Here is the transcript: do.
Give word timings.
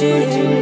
do. 0.00 0.57